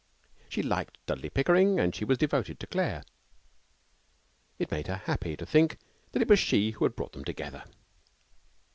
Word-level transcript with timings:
She 0.49 0.63
liked 0.63 0.97
Dudley 1.05 1.29
Pickering 1.29 1.79
and 1.79 1.93
she 1.93 2.05
was 2.05 2.17
devoted 2.17 2.59
to 2.59 2.65
Claire. 2.65 3.03
It 4.57 4.71
made 4.71 4.87
her 4.87 4.95
happy 4.95 5.37
to 5.37 5.45
think 5.45 5.77
that 6.11 6.23
it 6.23 6.27
was 6.27 6.39
she 6.39 6.71
who 6.71 6.85
had 6.85 6.95
brought 6.95 7.11
them 7.13 7.23
together. 7.23 7.65